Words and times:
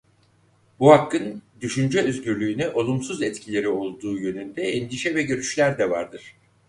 Bu 0.79 0.91
hakkın 0.91 1.41
düşünce 1.61 2.01
özgürlüğüne 2.01 2.69
olumsuz 2.69 3.21
etkileri 3.21 3.67
olduğu 3.67 4.19
yönünde 4.19 4.61
endişe 4.63 5.15
ve 5.15 5.21
görüşler 5.23 5.77
de 5.77 5.89
vardır. 5.89 6.35